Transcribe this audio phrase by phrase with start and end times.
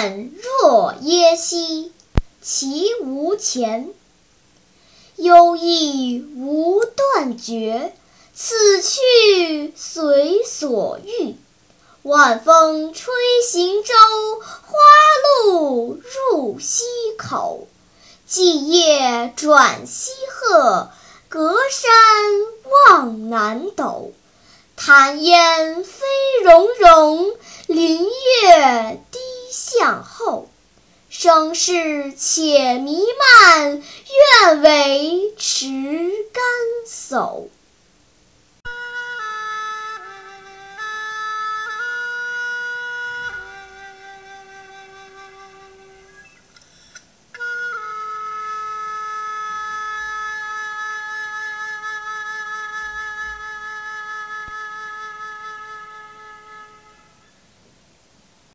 [0.00, 1.92] 且兮
[2.40, 3.92] 其无前。
[5.16, 7.94] 忧亦无断绝，
[8.34, 11.36] 此去随所欲。
[12.02, 13.12] 晚风吹
[13.46, 13.92] 行舟，
[14.40, 14.78] 花
[15.44, 16.84] 露入溪
[17.18, 17.66] 口。
[18.26, 20.88] 际夜转西壑，
[21.28, 21.90] 隔山
[22.88, 24.12] 望南斗。
[24.76, 26.06] 潭烟飞
[26.42, 29.00] 溶溶，林月
[29.62, 30.48] 向后。
[31.10, 33.82] 声势且弥漫，
[34.46, 35.66] 愿为持
[36.32, 36.42] 竿
[36.88, 37.48] 叟。